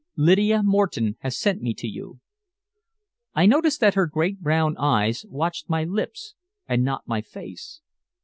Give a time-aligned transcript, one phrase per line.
[0.17, 2.19] Lydia Moreton has sent me to you."
[3.35, 6.33] I noticed that her great brown eyes watched my lips
[6.67, 7.81] and not my face.